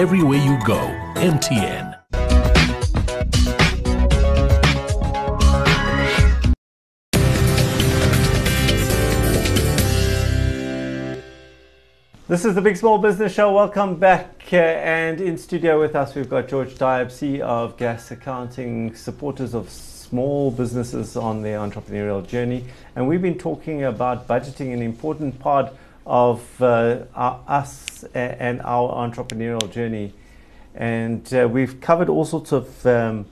Everywhere 0.00 0.38
you 0.38 0.58
go, 0.64 0.78
MTN. 1.16 1.94
This 12.28 12.46
is 12.46 12.54
the 12.54 12.62
Big 12.62 12.78
Small 12.78 12.96
Business 12.96 13.34
Show. 13.34 13.52
Welcome 13.52 13.96
back. 13.96 14.48
Uh, 14.50 14.56
and 14.56 15.20
in 15.20 15.36
studio 15.36 15.78
with 15.78 15.94
us, 15.94 16.14
we've 16.14 16.30
got 16.30 16.48
George 16.48 16.76
Diab, 16.76 17.08
CEO 17.08 17.42
of 17.42 17.76
Gas 17.76 18.10
Accounting, 18.10 18.94
supporters 18.94 19.54
of 19.54 19.68
small 19.68 20.50
businesses 20.50 21.14
on 21.14 21.42
their 21.42 21.58
entrepreneurial 21.58 22.26
journey. 22.26 22.64
And 22.96 23.06
we've 23.06 23.20
been 23.20 23.36
talking 23.36 23.84
about 23.84 24.26
budgeting, 24.26 24.72
an 24.72 24.80
important 24.80 25.38
part 25.38 25.74
of 26.10 26.60
uh, 26.60 27.04
our, 27.14 27.40
us 27.46 28.04
and 28.14 28.60
our 28.62 28.92
entrepreneurial 29.08 29.70
journey. 29.70 30.12
And 30.74 31.32
uh, 31.32 31.48
we've 31.48 31.80
covered 31.80 32.08
all 32.08 32.24
sorts 32.24 32.50
of 32.50 32.84
um, 32.84 33.26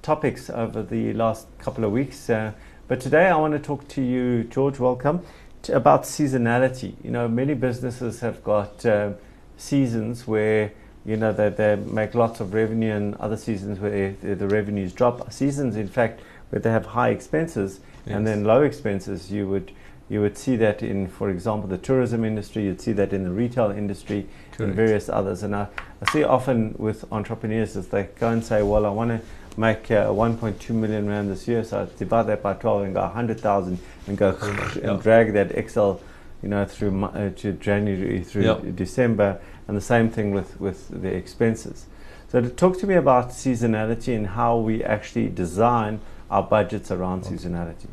topics 0.00 0.48
over 0.48 0.80
the 0.80 1.12
last 1.12 1.48
couple 1.58 1.84
of 1.84 1.90
weeks. 1.90 2.30
Uh, 2.30 2.52
but 2.86 3.00
today 3.00 3.26
I 3.26 3.36
want 3.36 3.54
to 3.54 3.58
talk 3.58 3.88
to 3.88 4.02
you, 4.02 4.44
George. 4.44 4.78
Welcome 4.78 5.26
about 5.68 6.04
seasonality. 6.04 6.94
You 7.02 7.10
know, 7.10 7.26
many 7.26 7.54
businesses 7.54 8.20
have 8.20 8.42
got 8.44 8.86
uh, 8.86 9.12
seasons 9.56 10.26
where 10.26 10.72
you 11.04 11.16
know 11.16 11.32
they, 11.32 11.48
they 11.48 11.76
make 11.76 12.14
lots 12.14 12.38
of 12.38 12.54
revenue, 12.54 12.92
and 12.92 13.16
other 13.16 13.36
seasons 13.36 13.80
where 13.80 14.14
the, 14.22 14.34
the 14.36 14.46
revenues 14.46 14.92
drop. 14.92 15.32
Seasons, 15.32 15.74
in 15.74 15.88
fact, 15.88 16.20
where 16.50 16.60
they 16.60 16.70
have 16.70 16.86
high 16.86 17.10
expenses 17.10 17.80
yes. 18.06 18.14
and 18.14 18.24
then 18.24 18.44
low 18.44 18.62
expenses. 18.62 19.32
You 19.32 19.48
would 19.48 19.72
you 20.10 20.20
would 20.20 20.36
see 20.36 20.56
that 20.56 20.82
in, 20.82 21.06
for 21.06 21.30
example, 21.30 21.68
the 21.68 21.78
tourism 21.78 22.24
industry. 22.24 22.64
You'd 22.64 22.80
see 22.80 22.92
that 22.92 23.12
in 23.12 23.22
the 23.22 23.30
retail 23.30 23.70
industry 23.70 24.26
Correct. 24.50 24.60
and 24.60 24.74
various 24.74 25.08
others. 25.08 25.44
And 25.44 25.54
I, 25.54 25.68
I 26.04 26.12
see 26.12 26.24
often 26.24 26.74
with 26.78 27.10
entrepreneurs 27.12 27.76
as 27.76 27.86
they 27.86 28.08
go 28.18 28.28
and 28.28 28.44
say, 28.44 28.62
"Well, 28.62 28.84
I 28.84 28.90
want 28.90 29.10
to." 29.10 29.20
make 29.56 29.90
uh, 29.90 30.06
1.2 30.06 30.70
million 30.70 31.08
rand 31.08 31.28
this 31.28 31.48
year, 31.48 31.64
so 31.64 31.82
I 31.82 31.98
divide 31.98 32.28
that 32.28 32.40
by 32.40 32.54
12 32.54 32.82
and 32.84 32.94
go 32.94 33.00
100,000 33.02 33.78
and 34.06 34.16
go 34.16 34.30
and 34.82 35.02
drag 35.02 35.32
that 35.32 35.50
Excel, 35.50 36.00
you 36.40 36.48
know, 36.48 36.64
through 36.64 37.04
uh, 37.04 37.30
to 37.30 37.52
January 37.54 38.22
through 38.22 38.44
yep. 38.44 38.76
December, 38.76 39.40
and 39.66 39.76
the 39.76 39.80
same 39.80 40.08
thing 40.08 40.32
with 40.32 40.58
with 40.60 40.88
the 41.02 41.12
expenses. 41.12 41.86
So, 42.28 42.40
to 42.40 42.48
talk 42.48 42.78
to 42.78 42.86
me 42.86 42.94
about 42.94 43.30
seasonality 43.30 44.14
and 44.14 44.28
how 44.28 44.56
we 44.56 44.84
actually 44.84 45.28
design 45.28 46.00
our 46.30 46.44
budgets 46.44 46.90
around 46.90 47.26
okay. 47.26 47.34
seasonality. 47.34 47.88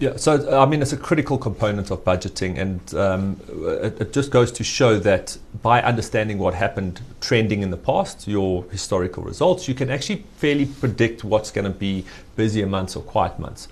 Yeah, 0.00 0.16
so 0.16 0.60
I 0.60 0.66
mean, 0.66 0.82
it's 0.82 0.92
a 0.92 0.96
critical 0.96 1.38
component 1.38 1.90
of 1.90 2.04
budgeting, 2.04 2.58
and 2.58 2.94
um, 2.94 3.40
it, 3.80 4.00
it, 4.00 4.12
just 4.12 4.32
goes 4.32 4.50
to 4.52 4.64
show 4.64 4.98
that 4.98 5.38
by 5.62 5.80
understanding 5.82 6.38
what 6.38 6.52
happened 6.52 7.00
trending 7.20 7.62
in 7.62 7.70
the 7.70 7.76
past, 7.76 8.26
your 8.26 8.64
historical 8.70 9.22
results, 9.22 9.68
you 9.68 9.74
can 9.74 9.90
actually 9.90 10.24
fairly 10.36 10.66
predict 10.66 11.22
what's 11.22 11.52
going 11.52 11.64
to 11.64 11.78
be 11.78 12.04
busier 12.34 12.66
months 12.66 12.96
or 12.96 13.02
quiet 13.04 13.38
months 13.38 13.68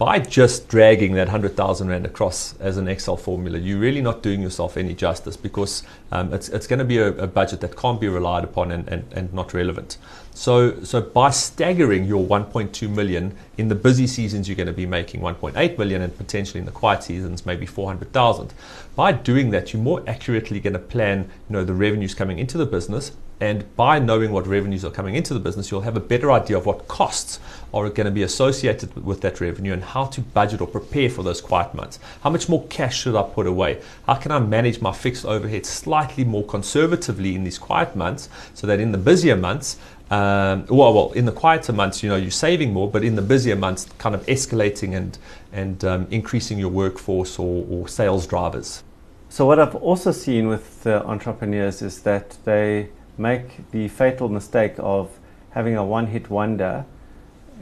by 0.00 0.18
just 0.18 0.66
dragging 0.66 1.12
that 1.12 1.26
100,000 1.26 1.88
Rand 1.88 2.06
across 2.06 2.58
as 2.58 2.78
an 2.78 2.88
Excel 2.88 3.18
formula, 3.18 3.58
you're 3.58 3.78
really 3.78 4.00
not 4.00 4.22
doing 4.22 4.40
yourself 4.40 4.78
any 4.78 4.94
justice 4.94 5.36
because 5.36 5.82
um, 6.10 6.32
it's, 6.32 6.48
it's 6.48 6.66
going 6.66 6.78
to 6.78 6.86
be 6.86 6.96
a, 6.96 7.08
a, 7.18 7.26
budget 7.26 7.60
that 7.60 7.76
can't 7.76 8.00
be 8.00 8.08
relied 8.08 8.42
upon 8.42 8.72
and, 8.72 8.88
and, 8.88 9.04
and 9.12 9.30
not 9.34 9.52
relevant. 9.52 9.98
So, 10.32 10.82
so 10.84 11.02
by 11.02 11.28
staggering 11.28 12.06
your 12.06 12.26
1.2 12.26 12.88
million 12.88 13.36
in 13.58 13.68
the 13.68 13.74
busy 13.74 14.06
seasons, 14.06 14.48
you're 14.48 14.56
going 14.56 14.68
to 14.68 14.72
be 14.72 14.86
making 14.86 15.20
1.8 15.20 15.76
million, 15.76 16.00
and 16.00 16.16
potentially 16.16 16.60
in 16.60 16.64
the 16.64 16.72
quiet 16.72 17.02
seasons, 17.02 17.44
maybe 17.44 17.66
400,000. 17.66 18.54
By 18.96 19.12
doing 19.12 19.50
that, 19.50 19.74
you're 19.74 19.82
more 19.82 20.02
accurately 20.06 20.60
going 20.60 20.72
to 20.72 20.78
plan, 20.78 21.30
you 21.50 21.52
know, 21.52 21.62
the 21.62 21.74
revenues 21.74 22.14
coming 22.14 22.38
into 22.38 22.56
the 22.56 22.64
business 22.64 23.12
and 23.40 23.74
by 23.74 23.98
knowing 23.98 24.32
what 24.32 24.46
revenues 24.46 24.84
are 24.84 24.90
coming 24.90 25.14
into 25.14 25.32
the 25.32 25.40
business, 25.40 25.70
you'll 25.70 25.80
have 25.80 25.96
a 25.96 26.00
better 26.00 26.30
idea 26.30 26.58
of 26.58 26.66
what 26.66 26.86
costs 26.88 27.40
are 27.72 27.88
going 27.88 28.04
to 28.04 28.10
be 28.10 28.22
associated 28.22 28.94
with 29.02 29.22
that 29.22 29.40
revenue 29.40 29.72
and 29.72 29.82
how 29.82 30.04
to 30.06 30.20
budget 30.20 30.60
or 30.60 30.66
prepare 30.66 31.08
for 31.08 31.22
those 31.22 31.40
quiet 31.40 31.74
months. 31.74 31.98
How 32.22 32.28
much 32.28 32.50
more 32.50 32.66
cash 32.66 33.00
should 33.00 33.16
I 33.16 33.22
put 33.22 33.46
away? 33.46 33.80
How 34.06 34.16
can 34.16 34.30
I 34.30 34.40
manage 34.40 34.82
my 34.82 34.92
fixed 34.92 35.24
overhead 35.24 35.64
slightly 35.64 36.22
more 36.22 36.44
conservatively 36.44 37.34
in 37.34 37.44
these 37.44 37.58
quiet 37.58 37.96
months 37.96 38.28
so 38.52 38.66
that 38.66 38.78
in 38.78 38.92
the 38.92 38.98
busier 38.98 39.36
months, 39.36 39.78
um, 40.10 40.66
well, 40.66 40.92
well, 40.92 41.12
in 41.12 41.24
the 41.24 41.32
quieter 41.32 41.72
months, 41.72 42.02
you 42.02 42.08
know, 42.08 42.16
you're 42.16 42.32
saving 42.32 42.72
more, 42.72 42.90
but 42.90 43.04
in 43.04 43.14
the 43.14 43.22
busier 43.22 43.56
months, 43.56 43.86
kind 43.98 44.14
of 44.14 44.26
escalating 44.26 44.96
and 44.96 45.18
and 45.52 45.84
um, 45.84 46.06
increasing 46.10 46.58
your 46.58 46.68
workforce 46.68 47.38
or, 47.38 47.66
or, 47.68 47.88
sales 47.88 48.26
drivers. 48.26 48.84
So 49.28 49.46
what 49.46 49.58
I've 49.58 49.74
also 49.74 50.12
seen 50.12 50.48
with 50.48 50.86
uh, 50.86 51.02
entrepreneurs 51.06 51.82
is 51.82 52.02
that 52.02 52.36
they 52.44 52.88
make 53.20 53.70
the 53.70 53.88
fatal 53.88 54.28
mistake 54.28 54.74
of 54.78 55.18
having 55.50 55.76
a 55.76 55.84
one 55.84 56.06
hit 56.06 56.30
wonder. 56.30 56.84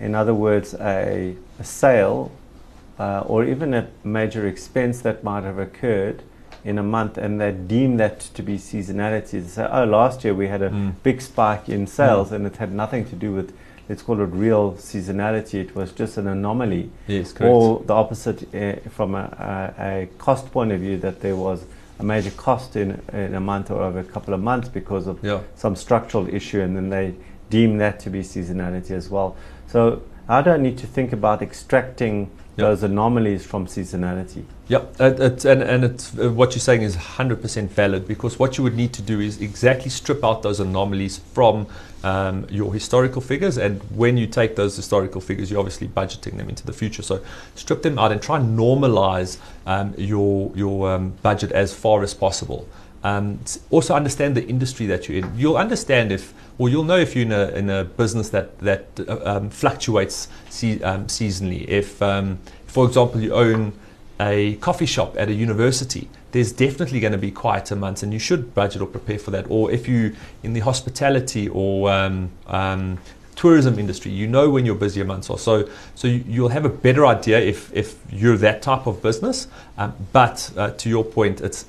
In 0.00 0.14
other 0.14 0.34
words, 0.34 0.74
a, 0.74 1.36
a 1.58 1.64
sale 1.64 2.30
uh, 2.98 3.24
or 3.26 3.44
even 3.44 3.74
a 3.74 3.88
major 4.04 4.46
expense 4.46 5.00
that 5.02 5.24
might 5.24 5.44
have 5.44 5.58
occurred 5.58 6.22
in 6.64 6.78
a 6.78 6.82
month 6.82 7.18
and 7.18 7.40
they 7.40 7.52
deem 7.52 7.96
that 7.96 8.20
to 8.20 8.42
be 8.42 8.56
seasonality. 8.56 9.30
They 9.30 9.42
say, 9.42 9.68
oh, 9.70 9.84
last 9.84 10.24
year 10.24 10.34
we 10.34 10.48
had 10.48 10.62
a 10.62 10.70
mm. 10.70 10.94
big 11.02 11.20
spike 11.20 11.68
in 11.68 11.86
sales 11.86 12.30
mm. 12.30 12.36
and 12.36 12.46
it 12.46 12.56
had 12.56 12.72
nothing 12.72 13.04
to 13.06 13.16
do 13.16 13.32
with, 13.32 13.56
let's 13.88 14.02
call 14.02 14.20
it 14.20 14.26
real 14.26 14.74
seasonality. 14.74 15.54
It 15.54 15.74
was 15.74 15.92
just 15.92 16.16
an 16.18 16.26
anomaly. 16.26 16.90
Yes, 17.06 17.32
correct. 17.32 17.52
Or 17.52 17.80
the 17.84 17.94
opposite 17.94 18.54
uh, 18.54 18.88
from 18.90 19.14
a, 19.14 19.74
a, 19.78 20.02
a 20.02 20.08
cost 20.18 20.50
point 20.52 20.72
of 20.72 20.80
view, 20.80 20.98
that 20.98 21.20
there 21.20 21.36
was 21.36 21.64
a 21.98 22.04
major 22.04 22.30
cost 22.30 22.76
in, 22.76 23.00
in 23.12 23.34
a 23.34 23.40
month 23.40 23.70
or 23.70 23.82
over 23.82 23.98
a 23.98 24.04
couple 24.04 24.34
of 24.34 24.40
months 24.40 24.68
because 24.68 25.06
of 25.06 25.22
yeah. 25.22 25.40
some 25.54 25.74
structural 25.74 26.32
issue, 26.32 26.60
and 26.60 26.76
then 26.76 26.88
they 26.88 27.14
deem 27.50 27.78
that 27.78 27.98
to 28.00 28.10
be 28.10 28.20
seasonality 28.20 28.92
as 28.92 29.08
well. 29.08 29.36
So, 29.66 30.02
how 30.28 30.42
do 30.42 30.50
I 30.50 30.56
need 30.56 30.78
to 30.78 30.86
think 30.86 31.12
about 31.12 31.42
extracting 31.42 32.30
Yep. 32.58 32.66
those 32.66 32.82
anomalies 32.82 33.46
from 33.46 33.66
seasonality. 33.68 34.42
Yep, 34.66 35.00
it, 35.00 35.20
it, 35.20 35.44
and, 35.44 35.62
and 35.62 35.84
it's, 35.84 36.18
uh, 36.18 36.28
what 36.28 36.56
you're 36.56 36.60
saying 36.60 36.82
is 36.82 36.96
100% 36.96 37.68
valid 37.68 38.08
because 38.08 38.40
what 38.40 38.58
you 38.58 38.64
would 38.64 38.74
need 38.74 38.92
to 38.94 39.02
do 39.02 39.20
is 39.20 39.40
exactly 39.40 39.90
strip 39.90 40.24
out 40.24 40.42
those 40.42 40.58
anomalies 40.58 41.18
from 41.18 41.68
um, 42.02 42.48
your 42.50 42.74
historical 42.74 43.22
figures. 43.22 43.58
And 43.58 43.80
when 43.96 44.16
you 44.16 44.26
take 44.26 44.56
those 44.56 44.74
historical 44.74 45.20
figures, 45.20 45.52
you're 45.52 45.60
obviously 45.60 45.86
budgeting 45.86 46.36
them 46.36 46.48
into 46.48 46.66
the 46.66 46.72
future. 46.72 47.02
So 47.02 47.20
strip 47.54 47.82
them 47.82 47.96
out 47.96 48.10
and 48.10 48.20
try 48.20 48.40
and 48.40 48.58
normalize 48.58 49.38
um, 49.64 49.94
your, 49.96 50.50
your 50.56 50.90
um, 50.90 51.10
budget 51.22 51.52
as 51.52 51.72
far 51.72 52.02
as 52.02 52.12
possible. 52.12 52.68
Um, 53.04 53.38
also 53.70 53.94
understand 53.94 54.36
the 54.36 54.46
industry 54.46 54.86
that 54.86 55.08
you're 55.08 55.18
in. 55.18 55.38
You'll 55.38 55.56
understand 55.56 56.10
if, 56.10 56.34
or 56.58 56.68
you'll 56.68 56.84
know 56.84 56.96
if 56.98 57.14
you're 57.14 57.26
in 57.26 57.32
a, 57.32 57.48
in 57.50 57.70
a 57.70 57.84
business 57.84 58.30
that 58.30 58.58
that 58.58 58.86
uh, 59.06 59.20
um, 59.24 59.50
fluctuates 59.50 60.28
um, 60.82 61.06
seasonally. 61.06 61.66
If, 61.68 62.02
um, 62.02 62.38
for 62.66 62.86
example, 62.86 63.20
you 63.20 63.32
own 63.34 63.72
a 64.20 64.56
coffee 64.56 64.86
shop 64.86 65.14
at 65.16 65.28
a 65.28 65.32
university, 65.32 66.08
there's 66.32 66.52
definitely 66.52 66.98
going 67.00 67.12
to 67.12 67.18
be 67.18 67.30
quieter 67.30 67.76
months, 67.76 68.02
and 68.02 68.12
you 68.12 68.18
should 68.18 68.52
budget 68.54 68.82
or 68.82 68.86
prepare 68.86 69.18
for 69.18 69.30
that. 69.30 69.46
Or 69.48 69.70
if 69.70 69.86
you 69.86 70.16
in 70.42 70.52
the 70.52 70.60
hospitality 70.60 71.48
or 71.48 71.90
um, 71.90 72.30
um, 72.48 72.98
tourism 73.38 73.78
industry, 73.78 74.10
you 74.10 74.26
know 74.26 74.50
when 74.50 74.66
your 74.66 74.74
busier 74.74 75.04
months 75.04 75.30
are. 75.30 75.38
So, 75.38 75.70
so 75.94 76.08
you, 76.08 76.42
will 76.42 76.48
have 76.48 76.64
a 76.64 76.68
better 76.68 77.06
idea 77.06 77.38
if, 77.38 77.72
if 77.72 77.96
you're 78.10 78.36
that 78.38 78.62
type 78.62 78.86
of 78.88 79.00
business. 79.00 79.46
Um, 79.78 79.94
but 80.12 80.50
uh, 80.56 80.72
to 80.72 80.88
your 80.88 81.04
point, 81.04 81.40
it's 81.40 81.64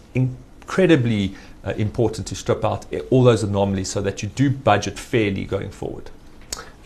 incredibly 0.69 1.34
uh, 1.66 1.72
important 1.78 2.28
to 2.28 2.35
strip 2.35 2.63
out 2.63 2.85
all 3.09 3.24
those 3.24 3.41
anomalies 3.41 3.90
so 3.90 4.02
that 4.02 4.22
you 4.22 4.30
do 4.30 4.52
budget 4.52 5.00
fairly 5.00 5.44
going 5.44 5.72
forward. 5.72 6.12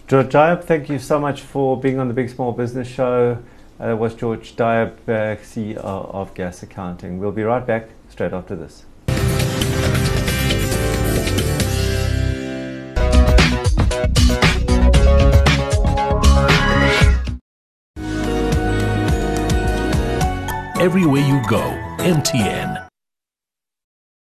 George 0.08 0.30
Diab, 0.30 0.64
thank 0.64 0.88
you 0.88 0.98
so 0.98 1.20
much 1.20 1.42
for 1.42 1.78
being 1.78 2.00
on 2.00 2.08
the 2.08 2.14
Big 2.14 2.30
Small 2.30 2.54
Business 2.54 2.88
Show. 2.88 3.38
Uh, 3.80 3.88
that 3.88 3.98
was 3.98 4.16
George 4.16 4.56
Diab, 4.56 4.94
uh, 5.10 5.36
CEO 5.42 5.76
of 5.84 6.34
Gas 6.34 6.64
Accounting. 6.64 7.20
We'll 7.20 7.34
be 7.34 7.44
right 7.44 7.66
back 7.68 7.90
straight 8.08 8.32
after 8.32 8.56
this. 8.56 8.86
Everywhere 20.80 21.22
you 21.22 21.42
go, 21.48 21.62
MTN 22.00 22.73